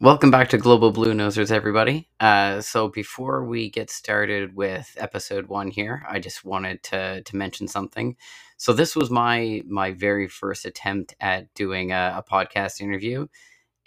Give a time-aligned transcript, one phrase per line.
[0.00, 2.08] Welcome back to Global Bluenosers, everybody.
[2.20, 7.36] Uh, so before we get started with episode one here, I just wanted to to
[7.36, 8.16] mention something.
[8.56, 13.28] So this was my my very first attempt at doing a, a podcast interview,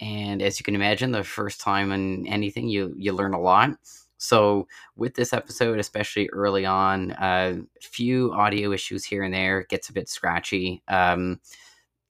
[0.00, 3.70] and as you can imagine, the first time in anything, you you learn a lot.
[4.18, 9.64] So with this episode, especially early on, a uh, few audio issues here and there,
[9.64, 10.82] gets a bit scratchy.
[10.88, 11.40] Um,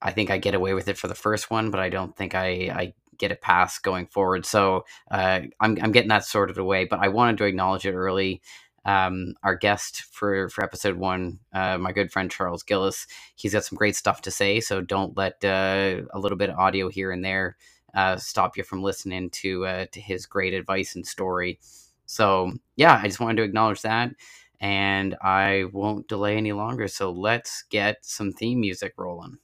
[0.01, 2.35] I think I get away with it for the first one, but I don't think
[2.35, 4.46] I, I get a pass going forward.
[4.46, 8.41] So uh, I'm, I'm getting that sorted away, but I wanted to acknowledge it early.
[8.85, 13.64] Um, our guest for, for episode one, uh, my good friend Charles Gillis, he's got
[13.64, 14.61] some great stuff to say.
[14.61, 17.57] So don't let uh, a little bit of audio here and there
[17.94, 21.58] uh, stop you from listening to uh, to his great advice and story.
[22.07, 24.11] So yeah, I just wanted to acknowledge that,
[24.61, 26.89] and I won't delay any longer.
[26.89, 29.39] So let's get some theme music rolling.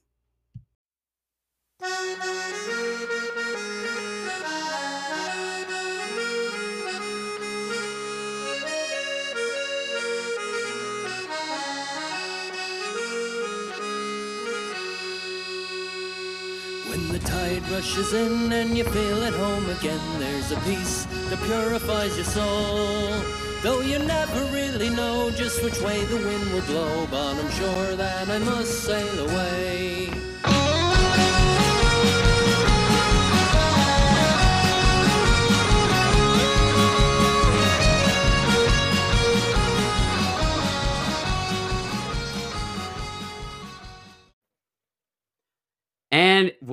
[16.94, 21.42] When the tide rushes in and you feel at home again, there's a peace that
[21.42, 23.20] purifies your soul.
[23.64, 27.96] Though you never really know just which way the wind will blow, but I'm sure
[27.96, 30.13] that I must sail away.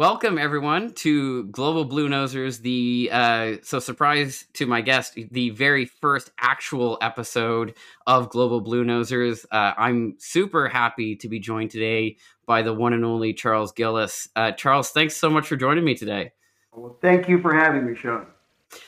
[0.02, 2.60] Welcome everyone to Global Bluenosers.
[2.60, 7.76] The uh, so surprise to my guest, the very first actual episode
[8.08, 9.46] of Global Bluenosers.
[9.52, 14.28] Uh, I'm super happy to be joined today by the one and only Charles Gillis.
[14.36, 16.32] Uh, Charles, thanks so much for joining me today.
[16.74, 18.26] Well, thank you for having me, Sean.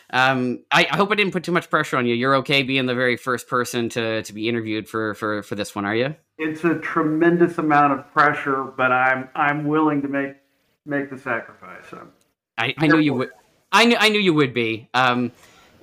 [0.09, 2.16] Um, I, I, hope I didn't put too much pressure on you.
[2.16, 5.75] You're okay being the very first person to to be interviewed for for for this
[5.75, 6.16] one, are you?
[6.40, 10.38] It's a tremendous amount of pressure, but I'm I'm willing to make
[10.85, 11.85] make the sacrifice.
[11.89, 12.07] So.
[12.57, 13.29] I, I knew you would.
[13.71, 14.89] I knew I knew you would be.
[14.94, 15.31] Um,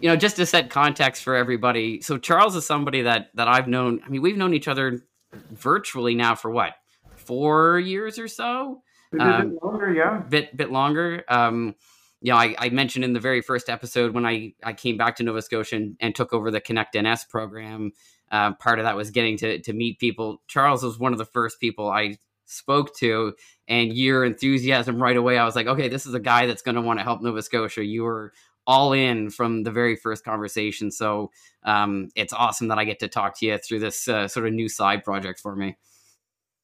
[0.01, 2.01] you know, just to set context for everybody.
[2.01, 4.01] So Charles is somebody that that I've known.
[4.05, 5.05] I mean, we've known each other
[5.51, 6.75] virtually now for what
[7.17, 8.83] four years or so.
[9.19, 10.23] Um, bit longer, yeah.
[10.29, 11.25] Bit bit longer.
[11.29, 11.75] Um,
[12.23, 15.17] you know, I, I, mentioned in the very first episode when I, I came back
[15.17, 17.93] to Nova Scotia and, and took over the Connect NS program.
[18.31, 20.43] Uh, part of that was getting to, to meet people.
[20.47, 22.19] Charles was one of the first people I
[22.51, 23.35] spoke to
[23.69, 25.39] and your enthusiasm right away.
[25.39, 27.43] I was like, okay, this is a guy that's going to want to help Nova
[27.43, 27.85] Scotia.
[27.85, 28.33] You were
[28.67, 30.91] all in from the very first conversation.
[30.91, 31.31] So
[31.65, 34.53] um, it's awesome that I get to talk to you through this uh, sort of
[34.53, 35.77] new side project for me.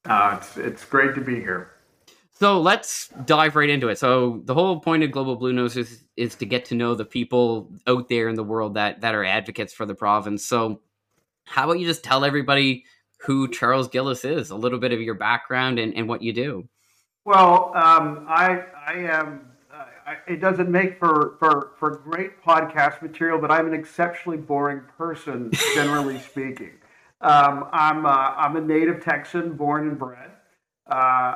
[0.05, 1.71] Uh, it's, it's great to be here.
[2.39, 3.97] So let's dive right into it.
[3.97, 7.03] So the whole point of Global Blue Nose is, is to get to know the
[7.03, 10.45] people out there in the world that that are advocates for the province.
[10.45, 10.81] So
[11.45, 12.85] how about you just tell everybody
[13.19, 16.67] who Charles Gillis is, a little bit of your background and, and what you do?
[17.25, 19.51] Well, um, I I am.
[19.73, 24.37] Uh, I, it doesn't make for, for for great podcast material, but I'm an exceptionally
[24.37, 26.71] boring person, generally speaking.
[27.21, 30.31] Um, I'm uh, I'm a native Texan, born and bred.
[30.89, 30.93] Uh,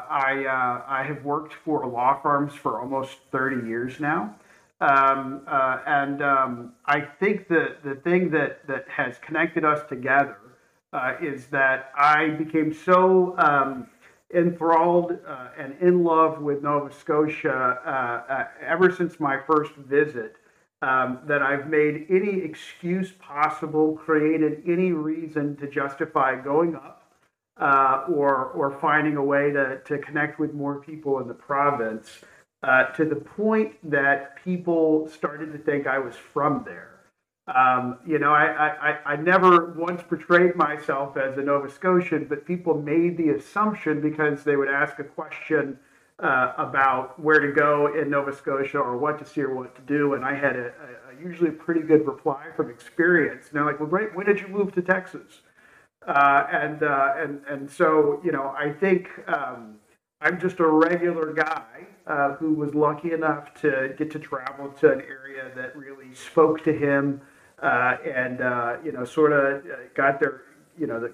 [0.10, 4.36] I uh, I have worked for law firms for almost 30 years now.
[4.82, 10.38] Um, uh, and um, I think that the thing that, that has connected us together
[10.94, 13.88] uh, is that I became so um,
[14.34, 20.36] enthralled uh, and in love with Nova Scotia uh, uh, ever since my first visit.
[20.84, 27.02] Um, that I've made any excuse possible, created any reason to justify going up
[27.58, 32.22] uh, or, or finding a way to, to connect with more people in the province
[32.64, 36.91] uh, to the point that people started to think I was from there.
[37.54, 42.46] Um, you know, I, I, I never once portrayed myself as a Nova Scotian, but
[42.46, 45.78] people made the assumption because they would ask a question
[46.20, 49.82] uh, about where to go in Nova Scotia or what to see or what to
[49.82, 53.48] do, and I had a, a usually a pretty good reply from experience.
[53.48, 54.16] And they're like, "Well, great.
[54.16, 55.42] When did you move to Texas?"
[56.08, 59.78] Uh, and uh, and and so you know, I think um,
[60.22, 64.92] I'm just a regular guy uh, who was lucky enough to get to travel to
[64.92, 67.22] an area that really spoke to him
[67.62, 70.42] uh, and uh, you know, sort of uh, got their,
[70.78, 71.14] you know, the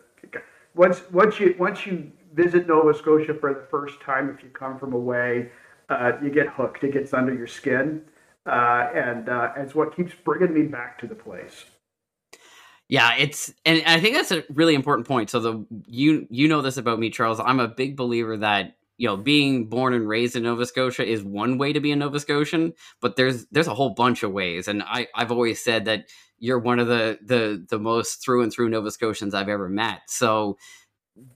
[0.76, 4.78] once once you once you visit Nova Scotia for the first time, if you come
[4.78, 5.50] from away,
[5.90, 6.84] uh, you get hooked.
[6.84, 8.02] It gets under your skin,
[8.46, 11.66] uh, and uh, it's what keeps bringing me back to the place.
[12.90, 15.30] Yeah, it's and I think that's a really important point.
[15.30, 17.40] So the you you know this about me, Charles.
[17.40, 21.24] I'm a big believer that you know being born and raised in Nova Scotia is
[21.24, 24.68] one way to be a Nova Scotian, but there's there's a whole bunch of ways,
[24.68, 26.06] and I I've always said that
[26.40, 30.02] you're one of the the the most through and through Nova Scotians I've ever met.
[30.08, 30.58] So,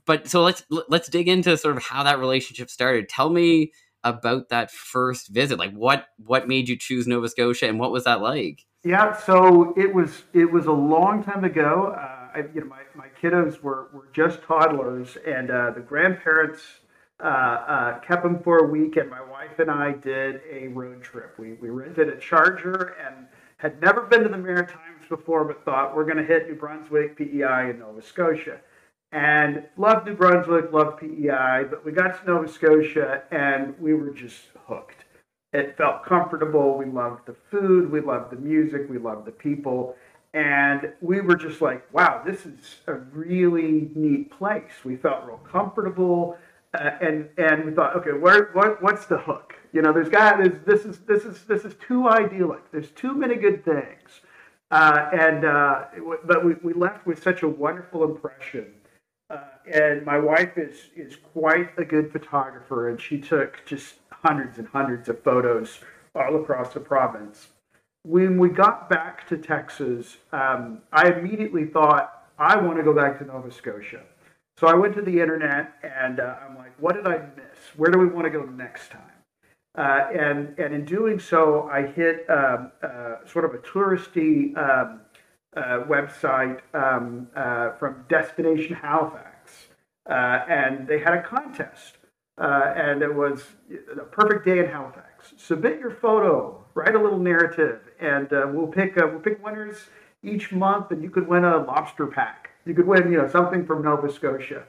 [0.04, 3.08] but so let's let's dig into sort of how that relationship started.
[3.08, 3.72] Tell me
[4.04, 5.58] about that first visit.
[5.58, 8.64] Like what what made you choose Nova Scotia, and what was that like?
[8.84, 11.94] Yeah, so it was it was a long time ago.
[11.96, 16.62] Uh, I, you know, my, my kiddos were, were just toddlers, and uh, the grandparents
[17.22, 21.02] uh, uh, kept them for a week, and my wife and I did a road
[21.02, 21.38] trip.
[21.38, 23.26] We, we rented a Charger and
[23.58, 27.16] had never been to the Maritimes before, but thought we're going to hit New Brunswick,
[27.16, 28.58] PEI, and Nova Scotia.
[29.12, 34.10] And loved New Brunswick, loved PEI, but we got to Nova Scotia and we were
[34.10, 35.04] just hooked.
[35.52, 36.78] It felt comfortable.
[36.78, 39.94] We loved the food, we loved the music, we loved the people
[40.34, 44.72] and we were just like, wow, this is a really neat place.
[44.84, 46.38] We felt real comfortable,
[46.78, 49.54] uh, and and we thought, okay, where what what's the hook?
[49.72, 52.70] You know, there's got this is this is this is too idyllic.
[52.72, 54.20] There's too many good things,
[54.70, 55.84] uh, and uh,
[56.24, 58.66] but we, we left with such a wonderful impression.
[59.30, 59.40] Uh,
[59.72, 64.68] and my wife is is quite a good photographer, and she took just hundreds and
[64.68, 65.80] hundreds of photos
[66.14, 67.48] all across the province
[68.04, 73.18] when we got back to Texas, um, I immediately thought, I want to go back
[73.18, 74.02] to Nova Scotia.
[74.62, 77.58] So I went to the internet and uh, I'm like, what did I miss?
[77.76, 79.02] Where do we want to go next time?
[79.76, 85.00] Uh, and, and in doing so, I hit um, uh, sort of a touristy um,
[85.56, 89.66] uh, website um, uh, from Destination Halifax.
[90.08, 91.98] Uh, and they had a contest.
[92.38, 93.42] and it was
[94.00, 95.34] a perfect day in Halifax.
[95.38, 99.88] Submit your photo, write a little narrative, and we'll pick we'll pick winners
[100.22, 102.41] each month, and you could win a lobster pack.
[102.64, 104.64] You could win, you know, something from Nova Scotia.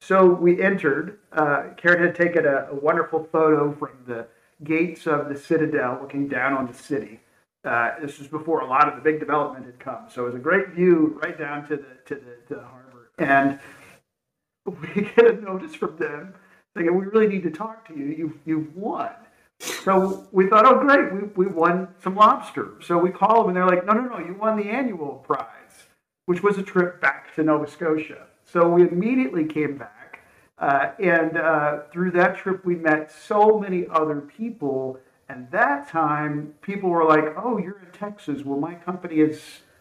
[0.00, 1.18] So we entered.
[1.32, 4.26] Uh, Karen had taken a, a, wonderful photo from the
[4.62, 7.20] gates of the Citadel, looking down on the city.
[7.64, 10.34] Uh, this was before a lot of the big development had come, so it was
[10.34, 13.10] a great view right down to the to the, to the harbor.
[13.18, 13.58] And
[14.66, 16.34] we get a notice from them
[16.76, 18.06] saying, "We really need to talk to you.
[18.06, 19.10] You've you've won."
[19.60, 22.72] So we thought, oh, great, we, we won some lobster.
[22.82, 25.86] So we call them and they're like, no, no, no, you won the annual prize,
[26.26, 28.26] which was a trip back to Nova Scotia.
[28.44, 30.20] So we immediately came back.
[30.58, 34.98] Uh, and uh, through that trip, we met so many other people.
[35.28, 38.44] And that time, people were like, oh, you're in Texas.
[38.44, 39.40] Well, my company has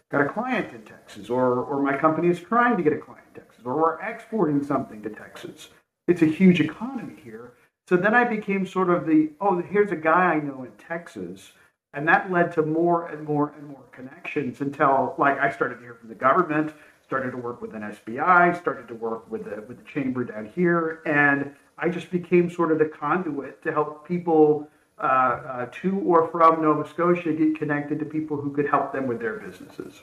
[0.09, 3.25] got a client in Texas, or, or my company is trying to get a client
[3.33, 5.69] in Texas, or we're exporting something to Texas.
[6.07, 7.53] It's a huge economy here.
[7.87, 11.51] So then I became sort of the, oh, here's a guy I know in Texas.
[11.93, 15.81] And that led to more and more and more connections until like I started to
[15.81, 16.73] hear from the government,
[17.03, 21.01] started to work with NSBI, started to work with the with the chamber down here,
[21.05, 24.67] and I just became sort of the conduit to help people
[24.99, 29.07] uh, uh, to or from Nova Scotia get connected to people who could help them
[29.07, 30.01] with their businesses.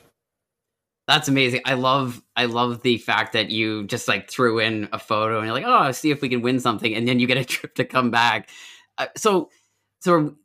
[1.09, 1.63] That's amazing.
[1.65, 5.47] I love I love the fact that you just like threw in a photo and
[5.47, 7.75] you're like, oh, see if we can win something, and then you get a trip
[7.77, 8.49] to come back.
[8.97, 9.51] Uh, so,
[10.01, 10.37] so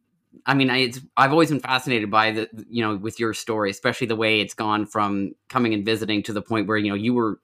[0.45, 4.07] I mean, I, I've always been fascinated by the you know with your story, especially
[4.07, 7.13] the way it's gone from coming and visiting to the point where you know you
[7.13, 7.39] were,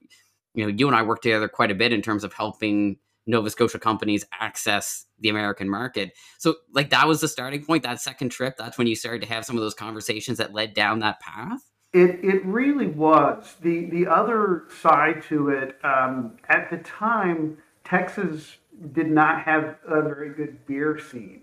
[0.54, 3.50] you know, you and I worked together quite a bit in terms of helping Nova
[3.50, 6.12] Scotia companies access the American market.
[6.38, 7.84] So, like that was the starting point.
[7.84, 10.74] That second trip, that's when you started to have some of those conversations that led
[10.74, 11.60] down that path.
[11.92, 13.56] It, it really was.
[13.60, 18.56] The, the other side to it, um, at the time, Texas
[18.92, 21.42] did not have a very good beer scene.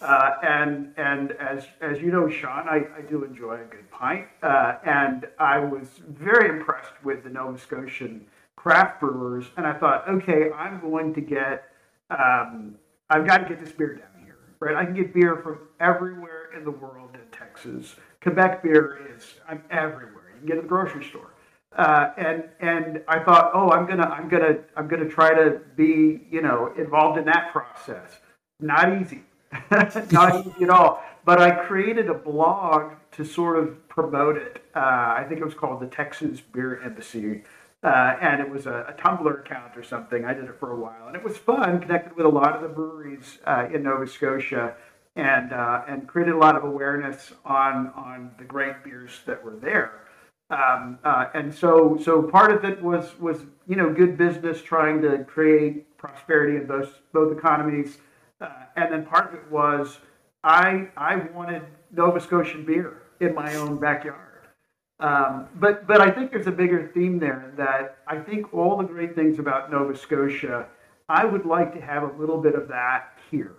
[0.00, 4.26] Uh, and and as as you know, Sean, I, I do enjoy a good pint,
[4.42, 8.26] uh, and I was very impressed with the Nova Scotian
[8.56, 11.70] craft brewers, and I thought, okay, I'm going to get,
[12.10, 12.74] um,
[13.10, 14.74] I've got to get this beer down here, right?
[14.74, 17.94] I can get beer from everywhere in the world in Texas,
[18.26, 20.32] Quebec beer is I'm everywhere.
[20.34, 21.30] You can get it at the grocery store.
[21.76, 26.26] Uh, and and I thought, oh, I'm gonna I'm gonna I'm gonna try to be
[26.30, 28.18] you know involved in that process.
[28.58, 29.22] Not easy,
[30.12, 31.02] not at all.
[31.24, 34.62] But I created a blog to sort of promote it.
[34.74, 34.80] Uh,
[35.18, 37.42] I think it was called the Texas Beer Embassy,
[37.82, 40.24] uh, and it was a, a, Tumblr account or something.
[40.24, 41.80] I did it for a while, and it was fun.
[41.80, 44.74] Connected with a lot of the breweries uh, in Nova Scotia
[45.16, 49.56] and uh, and created a lot of awareness on on the great beers that were
[49.56, 50.02] there.
[50.50, 55.02] Um, uh, and so so part of it was was you know good business trying
[55.02, 57.98] to create prosperity in both both economies,
[58.40, 59.98] uh, and then part of it was
[60.44, 61.62] I I wanted
[61.92, 64.22] Nova Scotian beer in my own backyard.
[64.98, 68.84] Um, but but I think there's a bigger theme there that I think all the
[68.84, 70.66] great things about Nova Scotia
[71.08, 73.54] I would like to have a little bit of that here.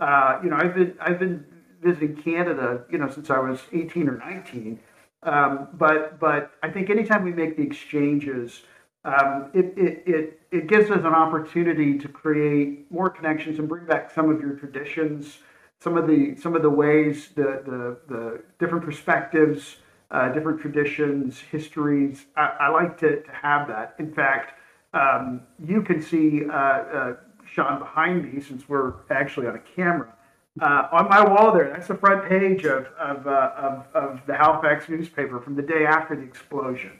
[0.00, 1.44] Uh, you know, I've been I've been
[1.82, 4.78] visiting Canada, you know, since I was 18 or 19.
[5.22, 8.62] Um, but but I think anytime we make the exchanges,
[9.06, 13.86] um, it, it, it, it gives us an opportunity to create more connections and bring
[13.86, 15.38] back some of your traditions,
[15.78, 19.76] some of the some of the ways, the the, the different perspectives,
[20.10, 22.26] uh, different traditions, histories.
[22.36, 23.94] I, I, like to, to have that.
[24.00, 24.58] In fact,
[24.92, 27.16] um, you can see uh, uh,
[27.48, 30.12] Sean behind me since we're actually on a camera.
[30.60, 34.34] Uh, on my wall there, that's the front page of, of, uh, of, of, the
[34.34, 36.92] Halifax newspaper from the day after the explosion.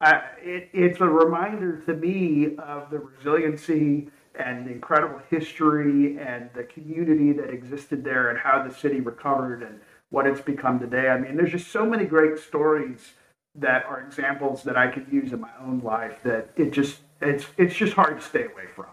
[0.00, 6.64] It, it's a reminder to me of the resiliency and the incredible history and the
[6.64, 11.08] community that existed there and how the city recovered and what it's become today.
[11.08, 13.14] I mean, there's just so many great stories
[13.56, 17.46] that are examples that I could use in my own life that it just it's
[17.56, 18.86] it's just hard to stay away from.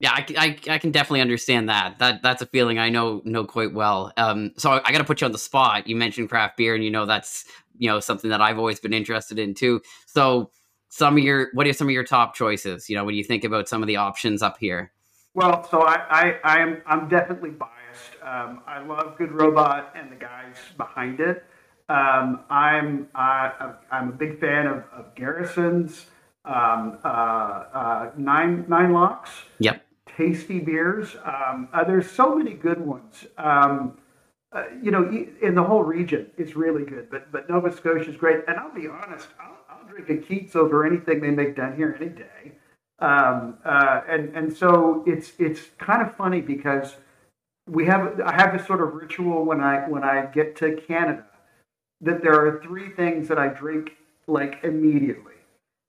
[0.00, 1.98] Yeah, I, I, I, can definitely understand that.
[1.98, 4.12] That that's a feeling I know know quite well.
[4.16, 5.86] Um, so I, I got to put you on the spot.
[5.86, 7.44] You mentioned craft beer, and you know that's
[7.76, 9.82] you know something that I've always been interested in too.
[10.06, 10.50] So
[10.88, 12.88] some of your what are some of your top choices?
[12.88, 14.90] You know, when you think about some of the options up here.
[15.34, 18.22] Well, so I, I I'm I'm definitely biased.
[18.22, 21.44] Um, I love Good Robot and the guys behind it.
[21.90, 26.06] Um, I'm I, I'm a big fan of, of Garrison's
[26.46, 29.30] um, uh, uh, nine nine locks.
[29.58, 29.84] Yep
[30.16, 31.16] tasty beers.
[31.24, 33.26] Um, uh, there's so many good ones.
[33.38, 33.98] Um,
[34.52, 35.08] uh, you know,
[35.42, 37.08] in the whole region, it's really good.
[37.10, 38.40] But but Nova Scotia is great.
[38.48, 41.96] And I'll be honest, I'll, I'll drink a Keith's over anything they make down here
[42.00, 42.52] any day.
[42.98, 46.96] Um, uh, and and so it's it's kind of funny because
[47.68, 51.24] we have I have this sort of ritual when I when I get to Canada
[52.00, 53.92] that there are three things that I drink
[54.26, 55.34] like immediately.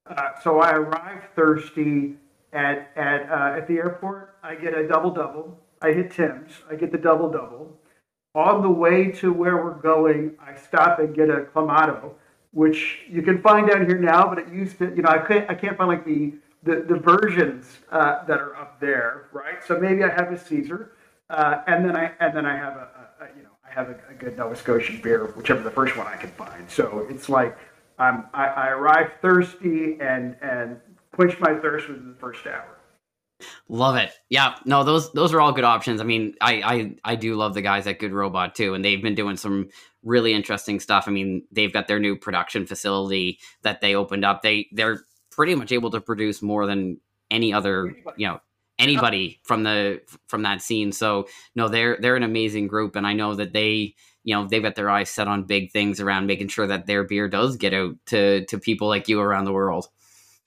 [0.05, 2.15] Uh, so I arrive thirsty
[2.53, 4.35] at at uh, at the airport.
[4.43, 5.59] I get a double double.
[5.81, 6.51] I hit Tim's.
[6.69, 7.77] I get the double double.
[8.33, 12.13] On the way to where we're going, I stop and get a clamato,
[12.51, 14.93] which you can find down here now, but it used to.
[14.95, 18.55] You know, I can't I can't find like the the, the versions uh, that are
[18.55, 19.63] up there, right?
[19.65, 20.93] So maybe I have a Caesar,
[21.29, 23.89] uh, and then I and then I have a, a, a you know I have
[23.89, 26.69] a, a, good Nova Scotian beer, whichever the first one I can find.
[26.69, 27.57] So it's like
[27.97, 30.79] I'm I, I arrive thirsty and and
[31.13, 32.77] quench my thirst within the first hour.
[33.67, 34.11] Love it.
[34.29, 34.55] Yeah.
[34.65, 35.99] No, those those are all good options.
[35.99, 39.01] I mean, I I I do love the guys at Good Robot too, and they've
[39.01, 39.69] been doing some
[40.03, 41.05] really interesting stuff.
[41.07, 44.41] I mean, they've got their new production facility that they opened up.
[44.41, 45.01] They they're
[45.31, 46.99] pretty much able to produce more than
[47.31, 48.41] any other, you know,
[48.77, 50.91] anybody from the from that scene.
[50.91, 54.61] So, no, they're they're an amazing group and I know that they you know they've
[54.61, 57.73] got their eyes set on big things around making sure that their beer does get
[57.73, 59.87] out to to people like you around the world.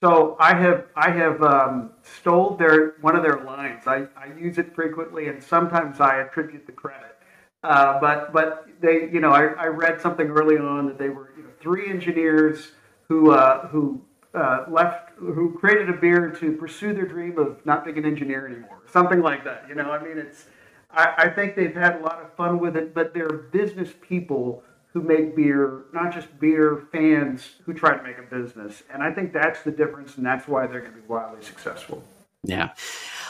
[0.05, 3.87] So I have I have um, stole their one of their lines.
[3.87, 7.17] I, I use it frequently, and sometimes I attribute the credit.
[7.63, 11.31] Uh, but but they you know I, I read something early on that they were
[11.35, 12.73] you know, three engineers
[13.07, 13.99] who uh, who
[14.35, 18.45] uh, left who created a beer to pursue their dream of not being an engineer
[18.45, 19.65] anymore, something like that.
[19.67, 20.45] You know, I mean, it's
[20.91, 24.61] I, I think they've had a lot of fun with it, but they're business people
[24.95, 28.81] who make beer, not just beer fans who try to make a business.
[28.91, 32.01] And I think that's the difference, and that's why they're going to be wildly successful.
[32.45, 32.69] Yeah.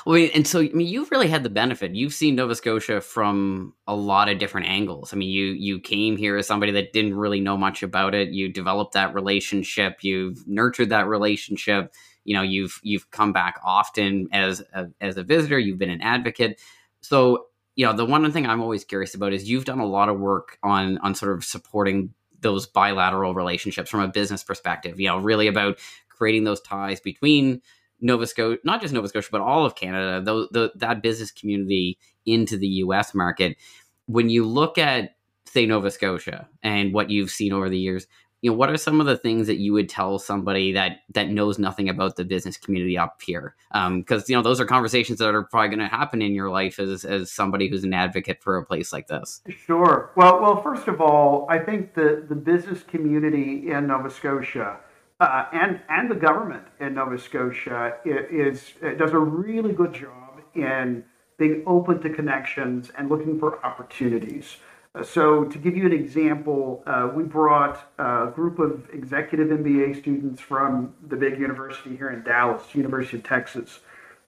[0.06, 1.96] Well, and so I mean, you've really had the benefit.
[1.96, 5.12] You've seen Nova Scotia from a lot of different angles.
[5.12, 8.30] I mean, you you came here as somebody that didn't really know much about it.
[8.30, 10.04] You developed that relationship.
[10.04, 11.96] You've nurtured that relationship.
[12.26, 15.58] You know, you've you've come back often as a, as a visitor.
[15.58, 16.62] You've been an advocate.
[17.02, 20.10] So you know, the one thing I'm always curious about is you've done a lot
[20.10, 25.00] of work on on sort of supporting those bilateral relationships from a business perspective.
[25.00, 25.80] You know, really about
[26.10, 27.62] creating those ties between
[28.02, 31.98] Nova Scotia, not just Nova Scotia, but all of Canada, the, the, that business community
[32.26, 33.14] into the U.S.
[33.14, 33.58] market.
[34.06, 35.16] When you look at,
[35.46, 38.08] say, Nova Scotia and what you've seen over the years,
[38.46, 41.30] you know what are some of the things that you would tell somebody that that
[41.30, 43.56] knows nothing about the business community up here?
[43.74, 46.52] Because um, you know those are conversations that are probably going to happen in your
[46.52, 49.42] life as as somebody who's an advocate for a place like this.
[49.50, 50.12] Sure.
[50.16, 54.78] Well well first of all i think the the business community in nova scotia
[55.20, 60.42] uh, and and the government in nova scotia is, is does a really good job
[60.54, 61.04] in
[61.38, 64.58] being open to connections and looking for opportunities
[65.04, 70.42] so, to give you an example, uh, we brought a group of executive MBA students
[70.42, 73.80] from the big university here in Dallas, University of Texas.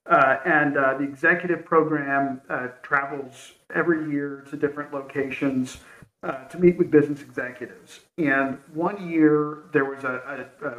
[0.10, 5.78] Uh, and uh, the executive program uh, travels every year to different locations
[6.24, 8.02] uh, to meet with business executives.
[8.18, 10.76] And one year there was a, a, a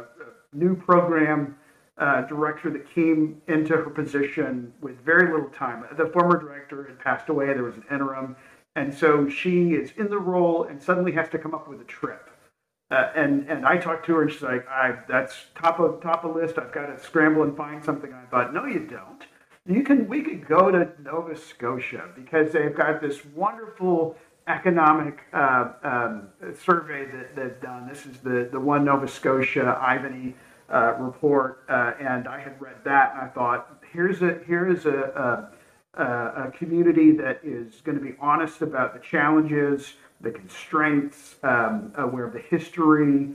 [0.53, 1.55] new program
[1.99, 5.85] uh, director that came into her position with very little time.
[5.97, 7.47] The former director had passed away.
[7.47, 8.35] There was an interim,
[8.79, 11.83] and so she is in the role and suddenly has to come up with a
[11.83, 12.29] trip.
[12.89, 16.23] Uh, and and I talked to her and she's like, I that's top of top
[16.23, 16.57] of list.
[16.57, 18.11] I've got to scramble and find something.
[18.13, 19.23] I thought, no, you don't.
[19.67, 24.15] You can we could go to Nova Scotia because they've got this wonderful
[24.47, 27.87] economic uh, um, survey that they've done.
[27.87, 30.33] This is the the one Nova Scotia Ivany
[30.71, 34.85] uh, report, uh, and I had read that and I thought, here's a here is
[34.85, 35.58] a, a,
[35.95, 42.25] a community that is going to be honest about the challenges the constraints, um, aware
[42.25, 43.29] of the history,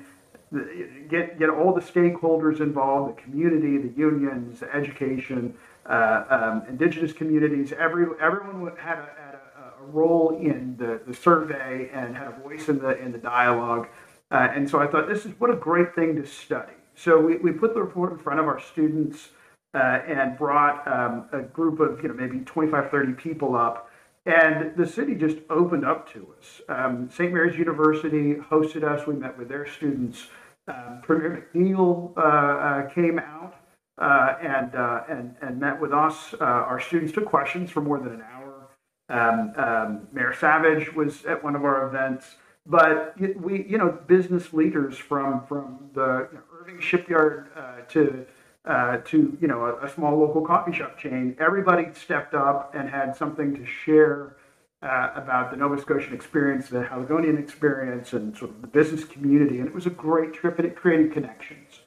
[0.52, 5.54] the, get get all the stakeholders involved, the community, the unions, education,
[5.86, 7.72] uh, um, indigenous communities.
[7.72, 12.40] Every everyone had a, had a, a, role in the, the survey and had a
[12.42, 13.88] voice in the in the dialogue.
[14.30, 16.72] Uh, and so I thought this is what a great thing to study.
[16.96, 19.30] So we, we put the report in front of our students
[19.74, 23.90] uh, and brought um, a group of you know maybe 25, 30 people up
[24.26, 26.62] and the city just opened up to us.
[26.68, 27.32] Um, St.
[27.32, 29.06] Mary's University hosted us.
[29.06, 30.28] We met with their students.
[30.66, 33.56] Um, Premier McNeil uh, uh, came out
[33.98, 36.32] uh, and, uh, and, and met with us.
[36.40, 38.68] Uh, our students took questions for more than an hour.
[39.10, 42.36] Um, um, Mayor Savage was at one of our events.
[42.66, 48.24] But we, you know, business leaders from from the you know, Irving Shipyard uh, to
[48.64, 51.36] uh, to you know a, a, small local coffee shop chain.
[51.38, 54.36] Everybody stepped up and had something to share
[54.82, 59.58] uh, about the Nova Scotian experience, the Haligonian experience, and sort of the business community.
[59.58, 61.80] And it was a great trip, and it created connections.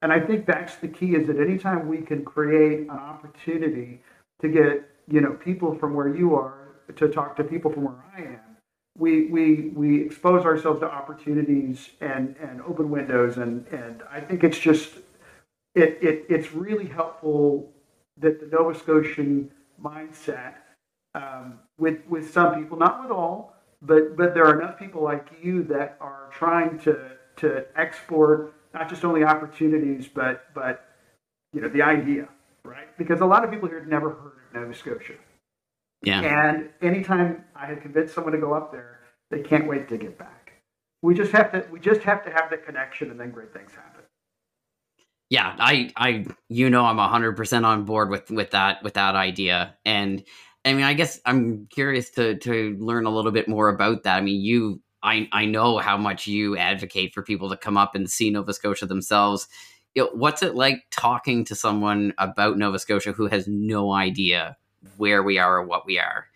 [0.00, 4.00] And I think that's the key: is that anytime we can create an opportunity
[4.40, 6.62] to get you know people from where you are
[6.96, 8.40] to talk to people from where I am.
[8.98, 14.44] We, we, we expose ourselves to opportunities and, and open windows and, and I think
[14.44, 14.98] it's just
[15.74, 17.72] it, it, it's really helpful
[18.18, 19.50] that the Nova Scotian
[19.82, 20.54] mindset
[21.14, 25.28] um, with with some people, not with all, but but there are enough people like
[25.42, 30.84] you that are trying to to export not just only opportunities, but but
[31.52, 32.28] you know the idea,
[32.64, 32.96] right?
[32.98, 35.14] Because a lot of people here had never heard of Nova Scotia.
[36.02, 36.20] Yeah.
[36.20, 40.18] And anytime I had convinced someone to go up there, they can't wait to get
[40.18, 40.52] back.
[41.00, 43.72] We just have to we just have to have the connection, and then great things
[43.72, 44.01] happen
[45.32, 49.14] yeah, I, I, you know, I'm hundred percent on board with with that with that
[49.14, 50.22] idea, and
[50.62, 54.18] I mean, I guess I'm curious to to learn a little bit more about that.
[54.18, 57.94] I mean, you, I, I know how much you advocate for people to come up
[57.94, 59.48] and see Nova Scotia themselves.
[59.94, 64.58] You know, what's it like talking to someone about Nova Scotia who has no idea
[64.98, 66.26] where we are or what we are?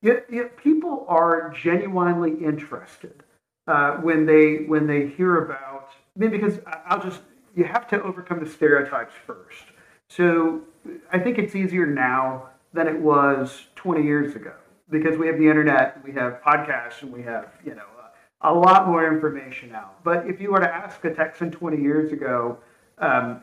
[0.00, 3.24] Yeah people are genuinely interested
[3.66, 5.88] uh, when they when they hear about.
[6.14, 7.20] I mean, because I'll just
[7.54, 9.64] you have to overcome the stereotypes first.
[10.08, 10.62] So
[11.12, 14.54] I think it's easier now than it was 20 years ago
[14.90, 17.84] because we have the internet, we have podcasts, and we have you know
[18.42, 20.02] a lot more information out.
[20.04, 22.58] But if you were to ask a Texan 20 years ago,
[22.98, 23.40] um,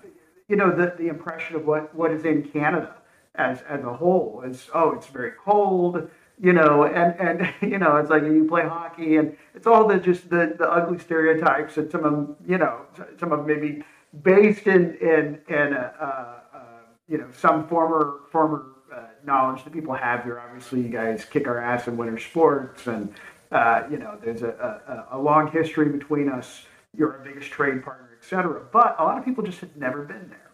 [0.47, 2.95] you know the the impression of what what is in Canada
[3.35, 6.09] as as a whole is oh it's very cold
[6.41, 9.97] you know, and and you know, it's like you play hockey, and it's all the
[9.97, 12.81] just the the ugly stereotypes, and some of them, you know,
[13.19, 13.83] some of maybe
[14.23, 16.59] based in in in uh, uh,
[17.07, 20.39] you know some former former uh, knowledge that people have here.
[20.39, 23.13] Obviously, you guys kick our ass in winter sports, and
[23.51, 26.65] uh, you know there's a, a, a, long history between us.
[26.97, 28.61] You're our biggest trade partner, etc.
[28.71, 30.51] But a lot of people just have never been there,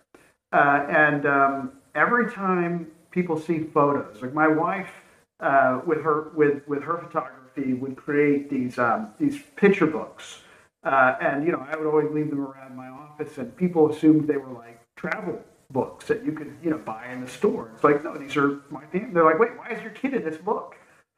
[0.53, 4.91] uh, and um, every time people see photos, like my wife
[5.39, 10.41] uh, with her with with her photography would create these um, these picture books
[10.83, 14.27] uh, and you know, I would always leave them around my office, and people assumed
[14.27, 15.39] they were like travel
[15.71, 17.71] books that you could you know buy in the store.
[17.73, 19.13] It's like, no, these are my family.
[19.13, 20.75] They're like, wait, why is your kid in this book?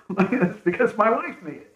[0.18, 1.76] it's because my wife made it.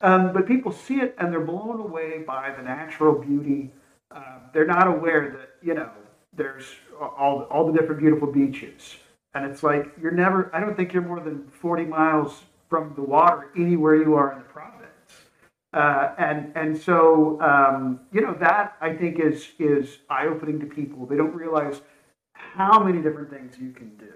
[0.00, 3.70] Um, but people see it and they're blown away by the natural beauty.
[4.10, 5.90] Uh, they're not aware that you know
[6.36, 6.66] there's
[7.00, 8.96] all all the different beautiful beaches,
[9.34, 10.54] and it's like you're never.
[10.54, 14.38] I don't think you're more than 40 miles from the water anywhere you are in
[14.38, 14.81] the province.
[15.72, 20.66] Uh, and and so um, you know that I think is is eye opening to
[20.66, 21.06] people.
[21.06, 21.80] They don't realize
[22.34, 24.12] how many different things you can do.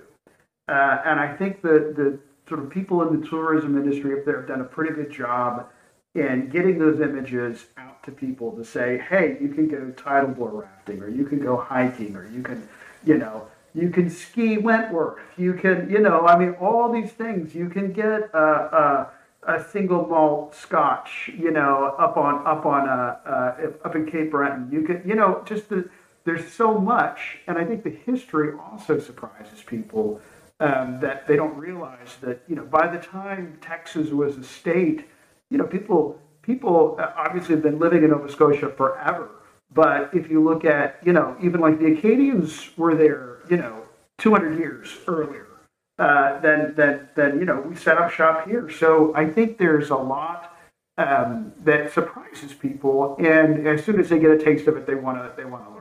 [0.68, 4.38] Uh, and I think the the sort of people in the tourism industry, up there
[4.38, 5.66] have done a pretty good job
[6.14, 10.62] in getting those images out to people to say, hey, you can go tidal bore
[10.62, 12.66] rafting, or you can go hiking, or you can,
[13.04, 17.54] you know, you can ski Wentworth, you can, you know, I mean, all these things.
[17.54, 19.12] You can get a, a
[19.46, 24.30] a single malt Scotch, you know, up on up on uh, uh, up in Cape
[24.30, 24.68] Breton.
[24.72, 25.88] You could, you know, just the
[26.24, 30.20] there's so much, and I think the history also surprises people
[30.58, 35.06] um, that they don't realize that you know by the time Texas was a state,
[35.50, 39.30] you know people people uh, obviously have been living in Nova Scotia forever.
[39.72, 43.82] But if you look at you know even like the Acadians were there you know
[44.18, 45.45] 200 years earlier,
[45.98, 48.68] uh, then then then you know we set up shop here.
[48.68, 50.56] So I think there's a lot
[50.98, 54.94] um, that surprises people, and as soon as they get a taste of it, they
[54.94, 55.75] want to they want to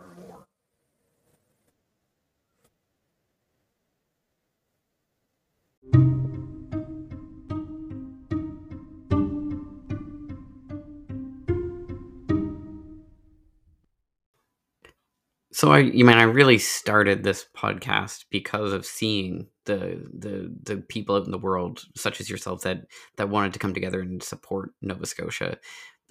[15.65, 20.77] So I, you mean I really started this podcast because of seeing the the the
[20.77, 22.81] people out in the world, such as yourself, that
[23.15, 25.57] that wanted to come together and support Nova Scotia.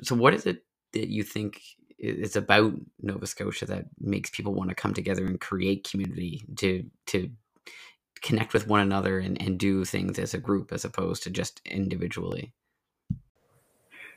[0.02, 1.60] So what is it that you think
[2.00, 6.90] is about Nova Scotia that makes people want to come together and create community to
[7.06, 7.30] to
[8.22, 11.60] connect with one another and, and do things as a group as opposed to just
[11.64, 12.52] individually?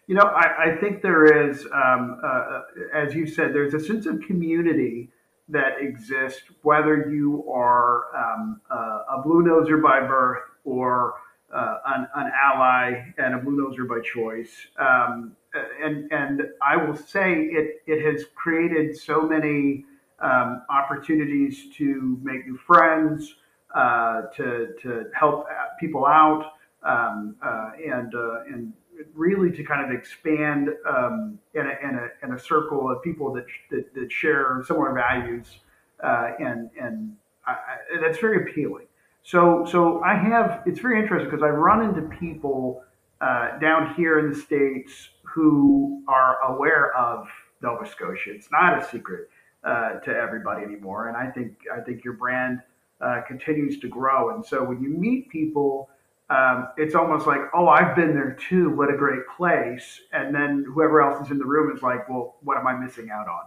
[0.08, 3.80] You know, I, I think there is, um, uh, uh as you said, there's a
[3.80, 5.12] sense of community
[5.50, 11.16] that exist, whether you are um, uh, a blue noser by birth or
[11.54, 14.52] uh, an, an, ally and a blue noser by choice.
[14.78, 15.36] Um,
[15.82, 19.86] and, and I will say it, it has created so many
[20.20, 23.36] um, opportunities to make new friends,
[23.74, 25.48] uh, to, to help
[25.80, 28.74] people out, um, uh, and, uh, and
[29.14, 33.34] really to kind of expand um, in, a, in, a, in a circle of people
[33.34, 35.60] that, that, that share similar values,
[36.04, 38.86] uh, and and I, I, that's very appealing.
[39.24, 42.84] So so I have it's very interesting because I run into people
[43.22, 47.28] uh, down here in the states who are aware of
[47.62, 48.32] Nova Scotia.
[48.32, 49.30] It's not a secret
[49.64, 52.60] uh, to everybody anymore, and I think I think your brand
[53.02, 54.34] uh, continues to grow.
[54.36, 55.90] And so when you meet people
[56.30, 58.70] um, it's almost like, oh, I've been there too.
[58.70, 60.02] What a great place.
[60.12, 63.10] And then whoever else is in the room is like, well, what am I missing
[63.10, 63.44] out on?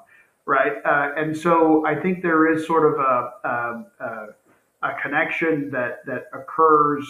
[0.46, 0.72] Right.
[0.84, 3.48] Uh, and so I think there is sort of a,
[4.02, 4.26] a,
[4.82, 7.06] a connection that, that occurs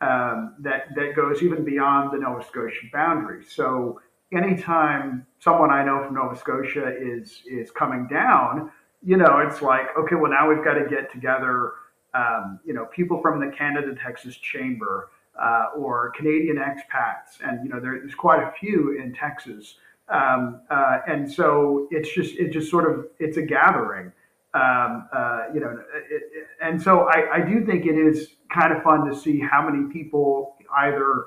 [0.00, 3.44] um, that, that goes even beyond the Nova Scotia boundary.
[3.44, 4.00] So
[4.32, 8.70] anytime someone I know from Nova Scotia is, is coming down,
[9.02, 11.72] you know, it's like, okay, well, now we've got to get together
[12.14, 17.70] um, you know, people from the Canada Texas Chamber uh, or Canadian expats, and you
[17.70, 19.76] know, there's quite a few in Texas,
[20.08, 24.12] um, uh, and so it's just it just sort of it's a gathering,
[24.54, 25.78] um, uh, you know,
[26.10, 29.38] it, it, and so I, I do think it is kind of fun to see
[29.38, 31.26] how many people either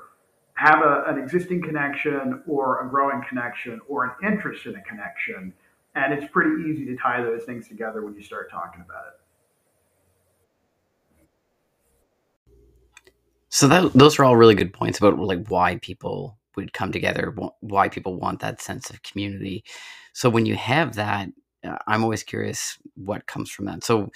[0.54, 5.52] have a, an existing connection or a growing connection or an interest in a connection.
[5.94, 9.21] And it's pretty easy to tie those things together when you start talking about it.
[13.52, 17.36] So that those are all really good points about like why people would come together,
[17.60, 19.62] why people want that sense of community.
[20.14, 21.28] So when you have that,
[21.62, 23.84] uh, I'm always curious what comes from that.
[23.84, 24.10] So,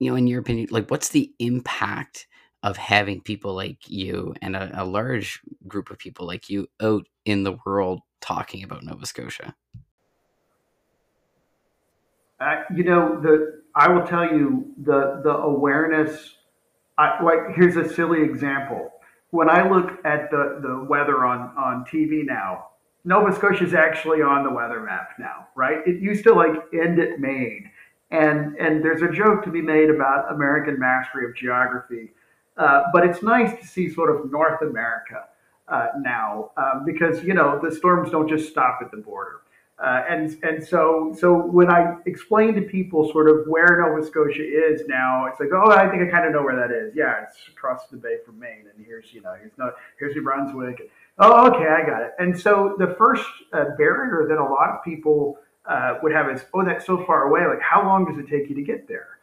[0.00, 2.26] you know, in your opinion, like what's the impact
[2.64, 7.06] of having people like you and a, a large group of people like you out
[7.24, 9.54] in the world talking about Nova Scotia?
[12.40, 16.34] Uh, you know, the I will tell you the the awareness
[16.98, 18.92] I, like here's a silly example.
[19.30, 22.68] When I look at the, the weather on, on TV now,
[23.04, 25.78] Nova Scotia is actually on the weather map now, right?
[25.86, 27.70] It used to like end at Maine.
[28.10, 32.12] And, and there's a joke to be made about American mastery of geography.
[32.56, 35.24] Uh, but it's nice to see sort of North America
[35.66, 39.40] uh, now um, because, you know, the storms don't just stop at the border.
[39.82, 44.42] Uh, and and so so when I explain to people sort of where Nova Scotia
[44.42, 46.94] is now, it's like, oh, I think I kind of know where that is.
[46.94, 50.22] Yeah, it's across the bay from Maine, and here's you know here's no here's New
[50.22, 50.90] Brunswick.
[51.18, 52.12] Oh, okay, I got it.
[52.18, 56.44] And so the first uh, barrier that a lot of people uh, would have is,
[56.52, 57.46] oh, that's so far away.
[57.46, 59.18] Like, how long does it take you to get there?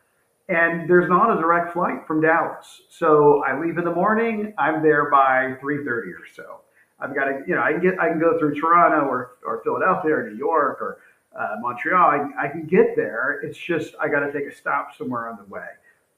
[0.49, 2.81] And there's not a direct flight from Dallas.
[2.89, 4.53] So I leave in the morning.
[4.57, 6.61] I'm there by 3:30 or so.
[7.01, 9.61] I've got to, you know, I can get, I can go through Toronto or, or
[9.63, 10.99] Philadelphia or New York or
[11.37, 12.11] uh, Montreal.
[12.11, 13.41] I, I, can get there.
[13.43, 15.67] It's just I got to take a stop somewhere on the way.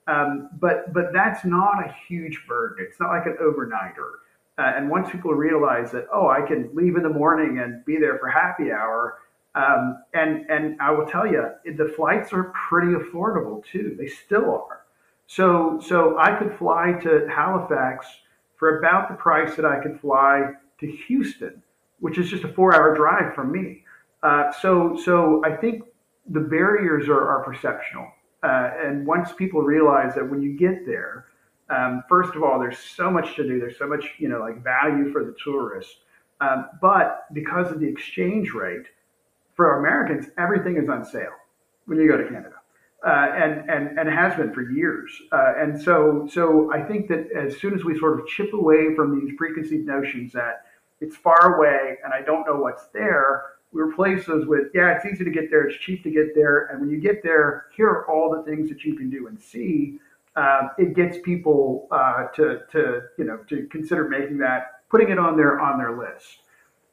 [0.08, 2.86] Um, but but that's not a huge burden.
[2.86, 4.15] It's not like an overnighter.
[4.58, 7.98] Uh, and once people realize that, oh, I can leave in the morning and be
[7.98, 9.19] there for happy hour.
[9.56, 13.96] Um, and and I will tell you, the flights are pretty affordable too.
[13.98, 14.82] They still are.
[15.28, 18.08] So so I could fly to Halifax
[18.58, 21.62] for about the price that I could fly to Houston,
[22.00, 23.84] which is just a four hour drive from me.
[24.22, 25.84] Uh, so, so I think
[26.30, 28.08] the barriers are, are perceptional.
[28.43, 31.26] Uh, and once people realize that when you get there,
[31.69, 33.60] um, first of all, there's so much to do.
[33.60, 35.98] There's so much, you know, like value for the tourist.
[36.41, 38.86] Um, but because of the exchange rate,
[39.56, 41.34] for Americans, everything is on sale
[41.86, 42.56] when you go to Canada.
[43.06, 45.12] Uh, and, and, and has been for years.
[45.34, 48.96] Uh, and so, so I think that as soon as we sort of chip away
[48.96, 50.63] from these preconceived notions that
[51.04, 55.06] it's far away and I don't know what's there, we replace those with, yeah, it's
[55.06, 57.88] easy to get there, it's cheap to get there, and when you get there, here
[57.88, 60.00] are all the things that you can do and see.
[60.36, 65.20] Um, it gets people uh, to, to, you know, to consider making that, putting it
[65.20, 66.42] on their on their list.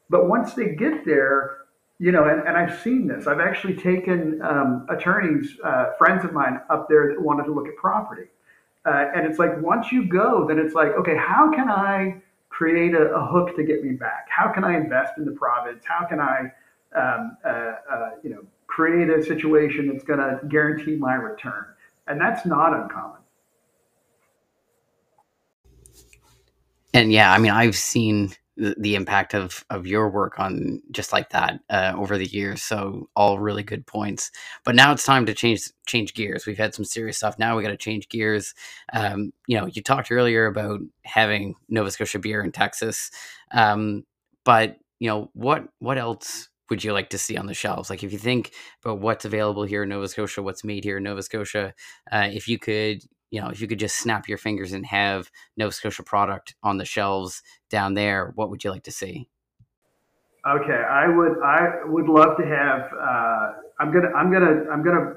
[0.09, 1.57] But once they get there,
[2.01, 3.27] you know, and, and I've seen this.
[3.27, 7.67] I've actually taken um, attorneys, uh, friends of mine up there that wanted to look
[7.67, 8.27] at property.
[8.87, 12.21] Uh, and it's like once you go, then it's like, okay, how can I
[12.61, 14.27] create a, a, hook to get me back?
[14.29, 15.83] How can I invest in the province?
[15.83, 16.41] How can I,
[16.95, 21.65] um, uh, uh you know, create a situation that's going to guarantee my return?
[22.05, 23.21] And that's not uncommon.
[26.93, 28.29] And yeah, I mean, I've seen
[28.61, 32.61] the, impact of of your work on just like that uh, over the years.
[32.61, 34.31] So all really good points.
[34.63, 36.45] But now it's time to change change gears.
[36.45, 37.39] We've had some serious stuff.
[37.39, 38.53] Now we got to change gears.
[38.93, 43.09] Um, you know, you talked earlier about having Nova Scotia beer in Texas,
[43.51, 44.03] um,
[44.43, 47.89] but you know what what else would you like to see on the shelves?
[47.89, 48.51] Like if you think
[48.83, 51.73] about what's available here in Nova Scotia, what's made here in Nova Scotia,
[52.11, 55.31] uh, if you could you know, if you could just snap your fingers and have
[55.57, 59.29] Nova Scotia product on the shelves down there, what would you like to see?
[60.45, 62.91] Okay, I would I would love to have.
[62.93, 65.15] Uh, I'm gonna I'm gonna I'm gonna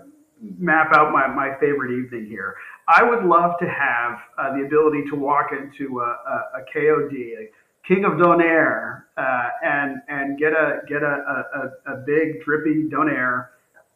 [0.59, 2.55] map out my, my favorite evening here.
[2.87, 7.15] I would love to have uh, the ability to walk into a, a, a KOD,
[7.15, 7.49] a
[7.89, 13.49] King of Donair, uh, and and get a get a, a, a big drippy Donair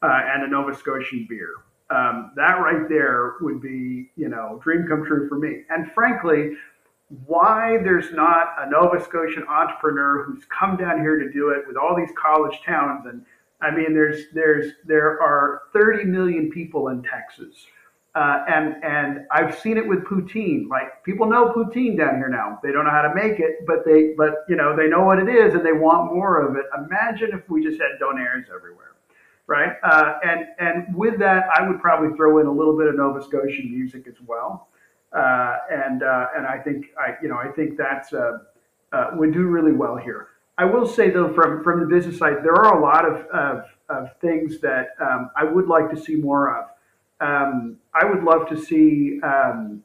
[0.02, 1.57] uh, and a Nova Scotian beer
[1.90, 5.62] um, that right there would be, you know, dream come true for me.
[5.70, 6.53] And frankly,
[7.27, 11.77] why there's not a Nova Scotian entrepreneur who's come down here to do it with
[11.77, 13.24] all these college towns and
[13.61, 17.66] I mean there's there's there are 30 million people in Texas.
[18.14, 20.68] Uh, and and I've seen it with poutine.
[20.68, 22.59] Like people know poutine down here now.
[22.62, 25.18] They don't know how to make it, but they but you know they know what
[25.18, 26.64] it is and they want more of it.
[26.77, 28.88] Imagine if we just had donairs everywhere
[29.48, 29.72] right?
[29.82, 33.20] Uh, and and with that, I would probably throw in a little bit of Nova
[33.24, 34.68] Scotian music as well.
[35.12, 38.38] Uh, and uh, and I think I you know I think that's uh,
[38.92, 40.28] uh, would do really well here.
[40.58, 43.64] I will say though, from from the business side, there are a lot of of,
[43.88, 46.66] of things that um, I would like to see more of.
[47.20, 49.18] Um, I would love to see.
[49.22, 49.82] Um,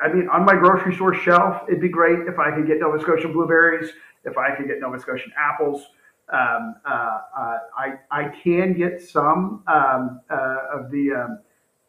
[0.00, 3.00] I mean, on my grocery store shelf, it'd be great if I could get Nova
[3.00, 3.90] Scotian blueberries,
[4.24, 5.88] if I could get Nova Scotian apples.
[6.32, 11.38] Um, uh, uh, I, I can get some um, uh, of the um,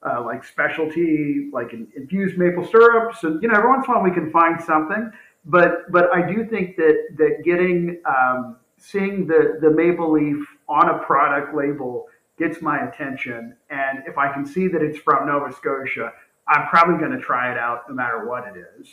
[0.07, 3.97] uh, like specialty, like in, infused maple syrups, and you know, every once in a
[3.97, 5.11] while we can find something.
[5.45, 10.89] But but I do think that that getting um, seeing the the maple leaf on
[10.89, 15.53] a product label gets my attention, and if I can see that it's from Nova
[15.53, 16.13] Scotia,
[16.47, 18.87] I'm probably going to try it out no matter what it is.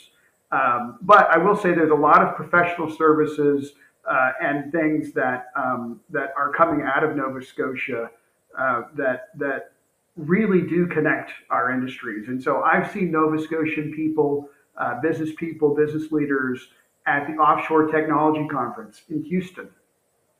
[0.51, 3.73] Um, but I will say there's a lot of professional services
[4.09, 8.09] uh, and things that um, that are coming out of Nova Scotia
[8.57, 9.71] uh, that that
[10.15, 12.27] really do connect our industries.
[12.27, 16.67] And so I've seen Nova Scotian people, uh, business people, business leaders
[17.05, 19.69] at the Offshore Technology Conference in Houston.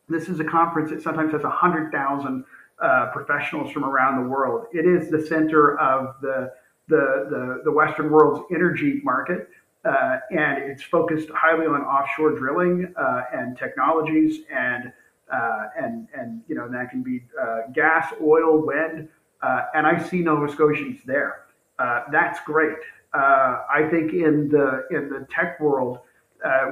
[0.09, 2.43] This is a conference that sometimes has 100,000
[2.81, 4.65] uh, professionals from around the world.
[4.73, 6.51] It is the center of the,
[6.87, 9.49] the, the, the Western world's energy market.
[9.85, 14.91] Uh, and it's focused highly on offshore drilling uh, and technologies, and
[15.31, 19.07] uh, and and you know that can be uh, gas, oil, wind,
[19.41, 21.45] uh, and I see Nova Scotians there.
[22.11, 22.77] That's great.
[23.13, 25.99] I think in the in the tech world,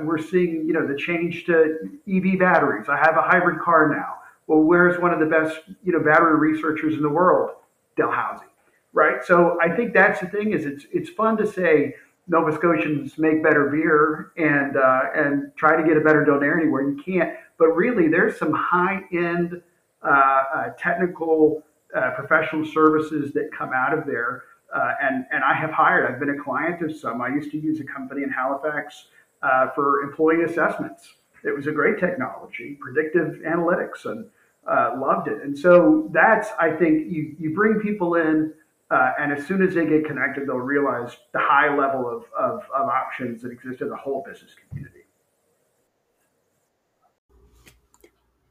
[0.03, 2.87] we're seeing you know the change to EV batteries.
[2.89, 4.15] I have a hybrid car now.
[4.47, 7.51] Well, where's one of the best you know battery researchers in the world?
[7.95, 8.45] Dalhousie,
[8.93, 9.23] right?
[9.23, 11.95] So I think that's the thing is it's it's fun to say
[12.27, 16.89] Nova Scotians make better beer and uh, and try to get a better donair anywhere.
[16.89, 17.33] You can't.
[17.57, 19.61] But really, there's some high end
[20.03, 21.63] uh, uh, technical
[21.95, 24.43] uh, professional services that come out of there.
[24.75, 26.11] Uh, and and I have hired.
[26.11, 27.21] I've been a client of some.
[27.21, 29.05] I used to use a company in Halifax
[29.43, 31.13] uh, for employee assessments.
[31.43, 34.29] It was a great technology, predictive analytics, and
[34.99, 35.43] loved it.
[35.43, 38.51] And so that's I think you you bring people in
[38.91, 42.61] uh, and as soon as they get connected, they'll realize the high level of, of,
[42.75, 44.99] of options that exist in the whole business community.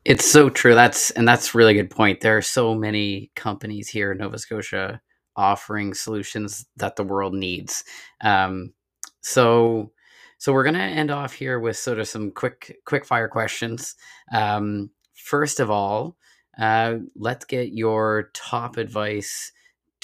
[0.05, 0.75] It's so true.
[0.75, 2.21] That's and that's really good point.
[2.21, 5.01] There are so many companies here in Nova Scotia
[5.37, 7.85] offering solutions that the world needs.
[8.21, 8.75] Um,
[9.23, 9.93] so
[10.37, 13.95] so we're gonna end off here with sort of some quick quick fire questions.
[14.31, 16.19] Um, first of all,
[16.59, 19.53] uh, let's get your top advice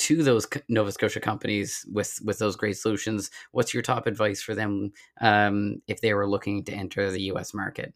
[0.00, 3.30] to those Nova Scotia companies with with those great solutions.
[3.52, 7.52] What's your top advice for them um, if they were looking to enter the U.S.
[7.52, 7.92] market?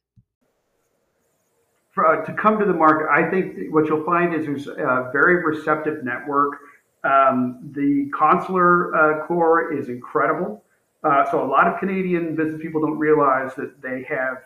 [1.93, 5.11] For, uh, to come to the market, I think what you'll find is there's a
[5.13, 6.59] very receptive network.
[7.05, 10.65] Um, the consular uh, corps is incredible.
[11.05, 14.39] Uh, so a lot of Canadian business people don't realize that they have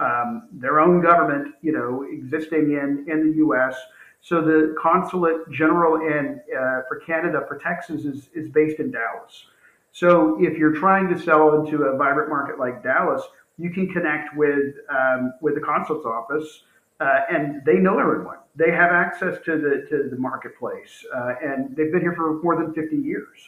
[0.00, 3.76] um, their own government, you know, existing in in the U.S.
[4.24, 9.44] So the consulate general in uh, for Canada for Texas is is based in Dallas.
[9.92, 13.20] So if you're trying to sell into a vibrant market like Dallas,
[13.58, 16.62] you can connect with um, with the consulate's office,
[17.00, 18.38] uh, and they know everyone.
[18.56, 22.56] They have access to the to the marketplace, uh, and they've been here for more
[22.56, 23.38] than 50 years.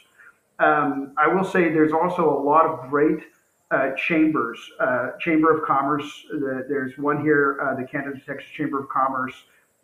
[0.59, 3.21] Um, I will say there's also a lot of great
[3.71, 6.05] uh, chambers, uh, Chamber of Commerce.
[6.29, 9.33] The, there's one here, uh, the Canada Texas Chamber of Commerce.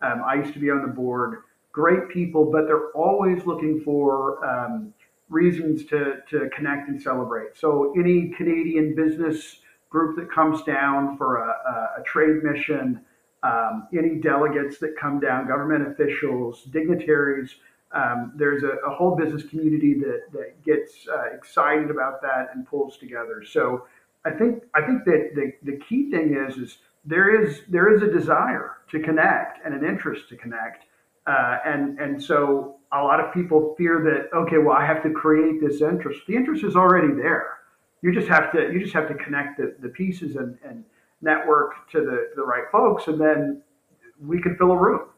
[0.02, 1.42] Um, I used to be on the board.
[1.72, 4.94] Great people, but they're always looking for um,
[5.28, 7.56] reasons to, to connect and celebrate.
[7.56, 13.00] So any Canadian business group that comes down for a, a, a trade mission,
[13.42, 17.56] um, any delegates that come down, government officials, dignitaries,
[17.92, 22.66] um, there's a, a, whole business community that, that gets uh, excited about that and
[22.66, 23.44] pulls together.
[23.48, 23.86] So
[24.24, 28.02] I think I think that the, the key thing is is there is there is
[28.02, 30.84] a desire to connect and an interest to connect,
[31.26, 35.10] uh, and and so a lot of people fear that okay, well I have to
[35.10, 36.20] create this interest.
[36.26, 37.58] The interest is already there.
[38.02, 40.84] You just have to you just have to connect the, the pieces and, and
[41.22, 43.62] network to the, the right folks, and then
[44.20, 45.08] we can fill a room.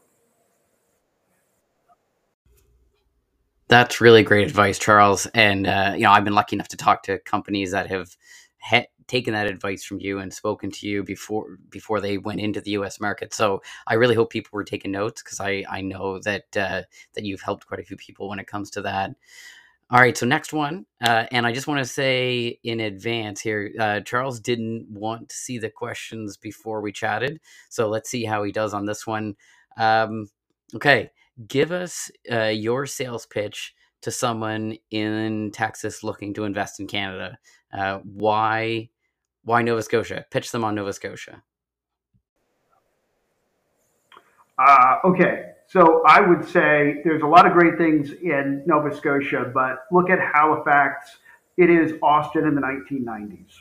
[3.69, 5.27] That's really great advice, Charles.
[5.35, 8.17] And uh, you know, I've been lucky enough to talk to companies that have
[8.69, 12.61] ha- taken that advice from you and spoken to you before before they went into
[12.61, 13.01] the U.S.
[13.01, 13.33] market.
[13.35, 16.83] So I really hope people were taking notes because I I know that uh,
[17.15, 19.11] that you've helped quite a few people when it comes to that.
[19.89, 23.71] All right, so next one, uh, and I just want to say in advance here,
[23.79, 28.43] uh, Charles didn't want to see the questions before we chatted, so let's see how
[28.43, 29.37] he does on this one.
[29.79, 30.29] Um,
[30.75, 31.11] okay,
[31.47, 37.39] give us uh, your sales pitch to someone in Texas looking to invest in Canada.
[37.77, 38.89] Uh, why,
[39.45, 40.25] why Nova Scotia?
[40.31, 41.43] Pitch them on Nova Scotia.
[44.59, 49.51] Uh, okay, so I would say there's a lot of great things in Nova Scotia,
[49.53, 51.19] but look at Halifax.
[51.59, 53.53] It is Austin in the 1990s.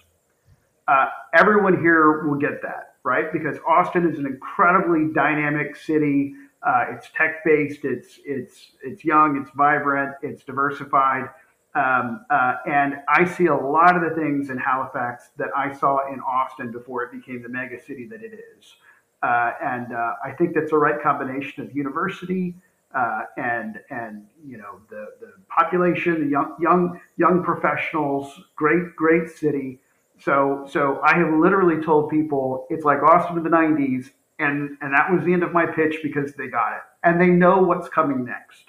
[0.88, 3.34] Uh, everyone here will get that, right?
[3.34, 6.34] Because Austin is an incredibly dynamic city
[6.66, 7.86] uh, it's tech based.
[7.86, 9.40] It's it's it's young.
[9.40, 10.16] It's vibrant.
[10.24, 11.30] It's diversified.
[11.76, 16.12] Um, uh, and I see a lot of the things in Halifax that I saw
[16.12, 18.76] in Austin before it became the mega city that it is.
[19.22, 22.56] Uh, and uh, I think that's the right combination of university
[22.96, 28.40] uh, and and you know the the population, the young young young professionals.
[28.56, 29.82] Great great city.
[30.18, 34.94] So so I have literally told people it's like Austin in the '90s and and
[34.94, 37.90] that was the end of my pitch because they got it and they know what's
[37.90, 38.64] coming next.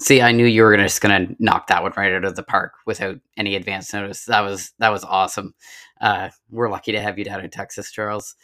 [0.00, 2.74] See, I knew you were just gonna knock that one right out of the park
[2.86, 4.24] without any advance notice.
[4.26, 5.54] That was that was awesome.
[6.00, 8.34] Uh, we're lucky to have you down in Texas, Charles.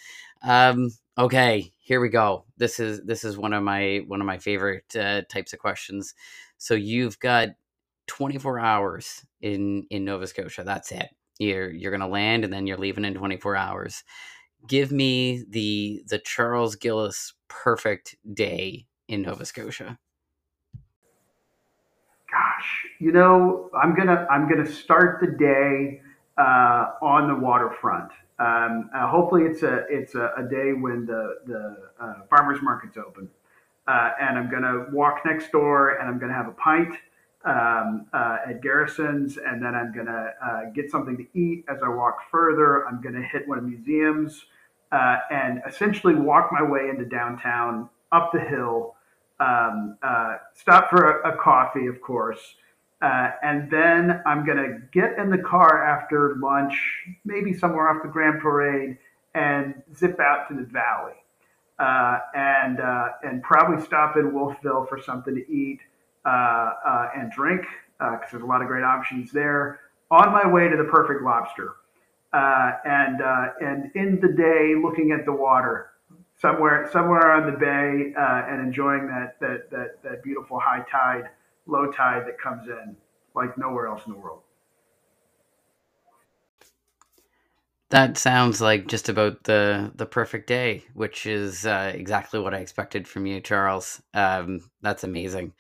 [0.42, 2.44] Um, okay, here we go.
[2.56, 6.14] This is this is one of my one of my favorite uh, types of questions.
[6.58, 7.50] So you've got
[8.06, 10.62] 24 hours in in Nova Scotia.
[10.64, 11.08] That's it.
[11.38, 14.04] You're you're gonna land and then you're leaving in 24 hours
[14.66, 19.98] give me the the Charles Gillis perfect day in Nova Scotia.
[23.00, 26.02] You know, I'm gonna I'm gonna start the day
[26.36, 28.12] uh, on the waterfront.
[28.38, 32.98] Um, uh, hopefully, it's a it's a, a, day when the the uh, farmers market's
[32.98, 33.26] open,
[33.88, 36.94] uh, and I'm gonna walk next door and I'm gonna have a pint
[37.46, 41.88] um, uh, at Garrison's, and then I'm gonna uh, get something to eat as I
[41.88, 42.86] walk further.
[42.86, 44.44] I'm gonna hit one of the museums
[44.92, 48.94] and essentially walk my way into downtown, up the hill,
[49.38, 49.96] um,
[50.52, 52.56] stop for a, a, coffee, of course,
[53.02, 56.74] uh, and then I'm gonna get in the car after lunch,
[57.24, 58.98] maybe somewhere off the Grand Parade,
[59.34, 61.14] and zip out to the valley.
[61.78, 65.80] Uh, and uh, and probably stop in Wolfville for something to eat,
[66.26, 67.62] uh, and drink
[67.98, 69.80] because uh, there's a lot of great options there.
[70.10, 71.76] On my way to the Perfect Lobster,
[72.32, 75.90] uh, and uh, and in the day looking at the water
[76.40, 81.30] somewhere somewhere on the bay uh, and enjoying that, that that that beautiful high tide,
[81.70, 82.96] low tide that comes in
[83.34, 84.40] like nowhere else in the world.
[87.90, 92.58] That sounds like just about the the perfect day, which is uh, exactly what I
[92.58, 94.00] expected from you, Charles.
[94.14, 95.54] Um, that's amazing.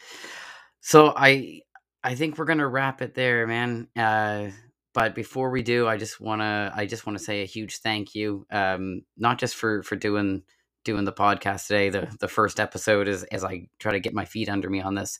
[0.80, 1.62] So I
[2.04, 3.88] I think we're gonna wrap it there, man.
[3.96, 4.50] Uh,
[4.94, 8.46] but before we do, I just wanna I just wanna say a huge thank you,
[8.52, 10.42] um, not just for for doing
[10.84, 14.24] doing the podcast today, the the first episode is as I try to get my
[14.24, 15.18] feet under me on this,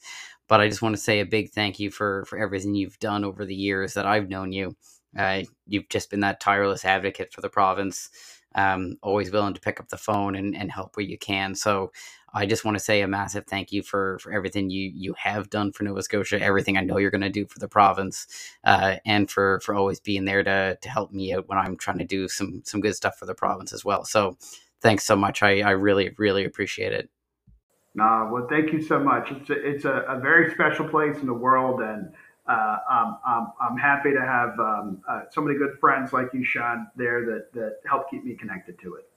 [0.50, 3.24] but I just want to say a big thank you for for everything you've done
[3.24, 4.76] over the years that I've known you
[5.18, 8.10] uh, you've just been that tireless advocate for the province,
[8.54, 11.54] um, always willing to pick up the phone and, and help where you can.
[11.54, 11.92] So
[12.32, 15.50] I just want to say a massive thank you for for everything you you have
[15.50, 18.26] done for Nova Scotia, everything I know you're going to do for the province,
[18.64, 21.98] uh, and for for always being there to to help me out when I'm trying
[21.98, 24.04] to do some some good stuff for the province as well.
[24.04, 24.36] So
[24.80, 25.42] thanks so much.
[25.42, 27.10] I I really really appreciate it.
[27.94, 29.30] Nah, well, thank you so much.
[29.32, 32.12] It's a, it's a, a very special place in the world, and
[32.48, 36.44] uh, um, I'm, I'm, happy to have um, uh, so many good friends like you,
[36.44, 39.10] Sean, there that, that help keep me connected to it.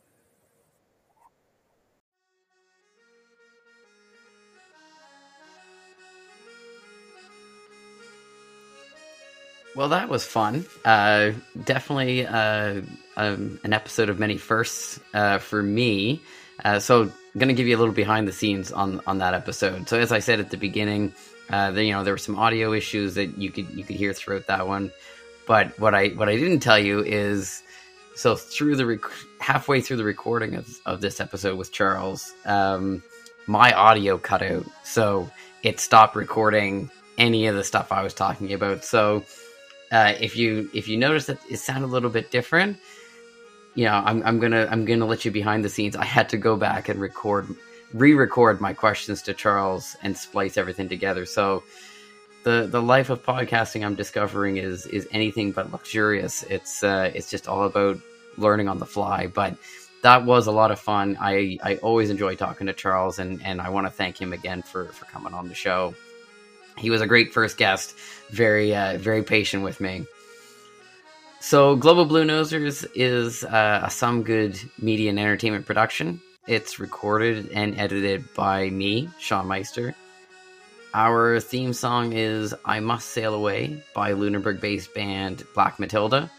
[9.75, 10.65] Well, that was fun.
[10.85, 11.31] Uh,
[11.63, 12.81] definitely uh,
[13.17, 16.21] um, an episode of many firsts uh, for me.
[16.63, 19.33] Uh, so, I'm going to give you a little behind the scenes on on that
[19.33, 19.89] episode.
[19.89, 21.13] So, as I said at the beginning,
[21.49, 24.47] uh, you know, there were some audio issues that you could you could hear throughout
[24.47, 24.91] that one.
[25.47, 27.63] But what I what I didn't tell you is,
[28.15, 29.01] so through the rec-
[29.39, 33.01] halfway through the recording of, of this episode with Charles, um,
[33.47, 35.29] my audio cut out, so
[35.63, 38.85] it stopped recording any of the stuff I was talking about.
[38.85, 39.23] So
[39.91, 42.77] uh, if you if you notice that it sounded a little bit different,
[43.75, 45.95] you know, I'm I'm gonna I'm gonna let you behind the scenes.
[45.95, 47.47] I had to go back and record
[47.93, 51.25] re-record my questions to Charles and splice everything together.
[51.25, 51.63] So
[52.43, 56.43] the the life of podcasting I'm discovering is is anything but luxurious.
[56.43, 57.97] It's uh, it's just all about
[58.37, 59.27] learning on the fly.
[59.27, 59.55] But
[60.03, 61.17] that was a lot of fun.
[61.19, 64.61] I, I always enjoy talking to Charles, and, and I want to thank him again
[64.61, 65.95] for, for coming on the show.
[66.77, 67.95] He was a great first guest,
[68.29, 70.05] very uh, very patient with me.
[71.45, 76.21] So, Global Bluenosers is uh, a some good media and entertainment production.
[76.47, 79.93] It's recorded and edited by me, Sean Meister.
[80.93, 86.31] Our theme song is I Must Sail Away by Lunenburg based band Black Matilda.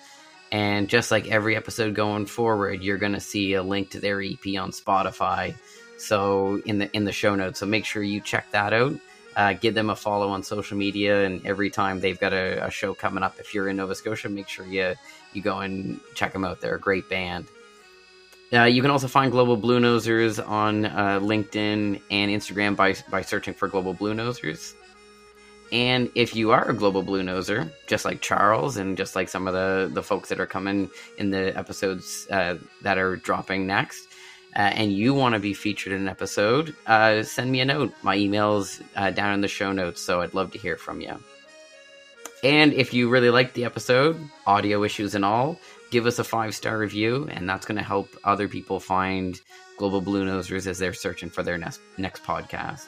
[0.50, 4.22] And just like every episode going forward, you're going to see a link to their
[4.22, 5.54] EP on Spotify.
[5.98, 8.94] So in the in the show notes, so make sure you check that out.
[9.36, 12.70] Uh, give them a follow on social media, and every time they've got a, a
[12.70, 14.94] show coming up, if you're in Nova Scotia, make sure you
[15.32, 16.60] you go and check them out.
[16.60, 17.46] They're a great band.
[18.52, 23.52] Uh, you can also find Global Bluenosers on uh, LinkedIn and Instagram by, by searching
[23.52, 24.74] for Global Bluenosers.
[25.72, 29.54] And if you are a Global Bluenoser, just like Charles and just like some of
[29.54, 34.06] the, the folks that are coming in the episodes uh, that are dropping next,
[34.56, 37.92] uh, and you want to be featured in an episode, uh, send me a note.
[38.02, 41.18] My email's uh, down in the show notes, so I'd love to hear from you.
[42.42, 45.58] And if you really liked the episode, audio issues and all,
[45.90, 49.40] give us a five star review, and that's going to help other people find
[49.78, 52.86] Global Bluenosers as they're searching for their next next podcast.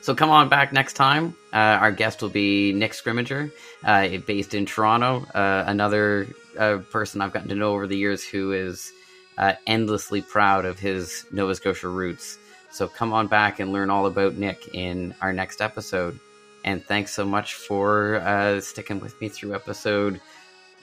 [0.00, 1.34] So come on back next time.
[1.52, 3.50] Uh, our guest will be Nick Scrimmager,
[3.84, 5.24] uh, based in Toronto.
[5.34, 8.92] Uh, another uh, person I've gotten to know over the years who is
[9.38, 12.38] uh, endlessly proud of his Nova Scotia roots.
[12.70, 16.18] So come on back and learn all about Nick in our next episode.
[16.64, 20.20] And thanks so much for uh, sticking with me through episode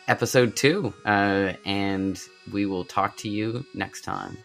[0.07, 0.93] episode two.
[1.05, 2.19] Uh, and
[2.51, 4.37] we will talk to you next time.